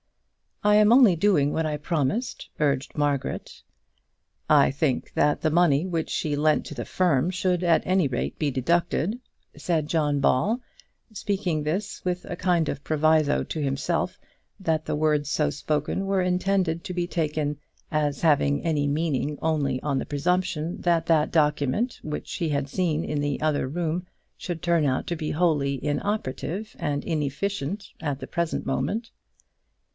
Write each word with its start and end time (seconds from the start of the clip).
"I 0.63 0.75
am 0.75 0.91
only 0.91 1.15
doing 1.15 1.53
what 1.53 1.65
I 1.65 1.77
promised," 1.77 2.49
urged 2.59 2.95
Margaret. 2.97 3.61
"I 4.49 4.69
think 4.71 5.13
that 5.13 5.41
the 5.41 5.51
money 5.51 5.85
which 5.85 6.09
she 6.09 6.35
lent 6.35 6.65
to 6.67 6.75
the 6.75 6.85
firm 6.85 7.29
should, 7.31 7.63
at 7.63 7.85
any 7.85 8.07
rate, 8.07 8.37
be 8.39 8.49
deducted," 8.51 9.19
said 9.55 9.87
John 9.87 10.19
Ball, 10.19 10.59
speaking 11.13 11.63
this 11.63 12.03
with 12.05 12.25
a 12.25 12.35
kind 12.35 12.67
of 12.67 12.83
proviso 12.83 13.43
to 13.43 13.61
himself, 13.61 14.19
that 14.59 14.85
the 14.85 14.95
words 14.95 15.29
so 15.29 15.51
spoken 15.51 16.05
were 16.05 16.21
intended 16.21 16.83
to 16.85 16.93
be 16.95 17.05
taken 17.05 17.57
as 17.91 18.21
having 18.21 18.63
any 18.63 18.87
meaning 18.87 19.37
only 19.39 19.81
on 19.83 19.99
the 19.99 20.05
presumption 20.05 20.77
that 20.81 21.05
that 21.07 21.31
document 21.31 21.99
which 22.03 22.35
he 22.35 22.49
had 22.49 22.67
seen 22.69 23.03
in 23.03 23.19
the 23.19 23.39
other 23.41 23.67
room 23.67 24.05
should 24.37 24.61
turn 24.63 24.85
out 24.85 25.05
to 25.07 25.15
be 25.15 25.31
wholly 25.31 25.83
inoperative 25.83 26.75
and 26.79 27.03
inefficient 27.03 27.89
at 27.99 28.19
the 28.19 28.27
present 28.27 28.65
moment. 28.65 29.11